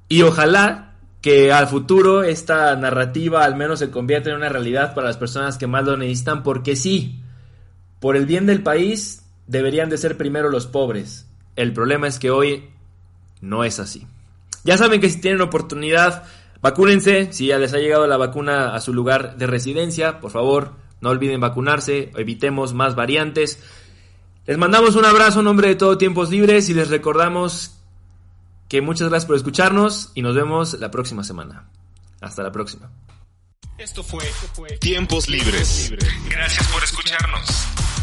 [0.08, 5.08] Y ojalá que al futuro esta narrativa al menos se convierta en una realidad para
[5.08, 7.20] las personas que más lo necesitan, porque sí,
[8.00, 11.26] por el bien del país deberían de ser primero los pobres.
[11.56, 12.70] El problema es que hoy
[13.40, 14.06] no es así.
[14.64, 16.24] Ya saben que si tienen oportunidad,
[16.60, 17.32] vacúnense.
[17.32, 21.10] Si ya les ha llegado la vacuna a su lugar de residencia, por favor, no
[21.10, 23.62] olviden vacunarse, evitemos más variantes.
[24.46, 27.78] Les mandamos un abrazo en nombre de Todo Tiempos Libres y les recordamos
[28.68, 31.68] que muchas gracias por escucharnos y nos vemos la próxima semana.
[32.20, 32.90] Hasta la próxima.
[33.78, 34.24] Esto fue
[34.80, 35.92] Tiempos Libres.
[36.28, 37.97] Gracias por escucharnos.